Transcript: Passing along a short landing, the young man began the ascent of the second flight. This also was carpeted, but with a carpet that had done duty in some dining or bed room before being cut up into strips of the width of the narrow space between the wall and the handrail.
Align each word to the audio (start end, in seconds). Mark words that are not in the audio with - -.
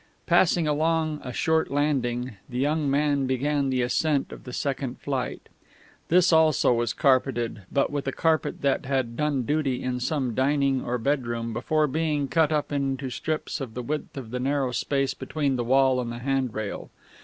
Passing 0.25 0.67
along 0.67 1.21
a 1.23 1.31
short 1.31 1.69
landing, 1.69 2.35
the 2.49 2.57
young 2.57 2.89
man 2.89 3.27
began 3.27 3.69
the 3.69 3.83
ascent 3.83 4.31
of 4.31 4.45
the 4.45 4.51
second 4.51 4.97
flight. 4.99 5.47
This 6.07 6.33
also 6.33 6.73
was 6.73 6.91
carpeted, 6.91 7.65
but 7.71 7.91
with 7.91 8.07
a 8.07 8.11
carpet 8.11 8.63
that 8.63 8.87
had 8.87 9.15
done 9.15 9.43
duty 9.43 9.83
in 9.83 9.99
some 9.99 10.33
dining 10.33 10.83
or 10.83 10.97
bed 10.97 11.27
room 11.27 11.53
before 11.53 11.85
being 11.85 12.27
cut 12.27 12.51
up 12.51 12.71
into 12.71 13.11
strips 13.11 13.61
of 13.61 13.75
the 13.75 13.83
width 13.83 14.17
of 14.17 14.31
the 14.31 14.39
narrow 14.39 14.71
space 14.71 15.13
between 15.13 15.55
the 15.55 15.63
wall 15.63 16.01
and 16.01 16.11
the 16.11 16.17
handrail. 16.17 16.89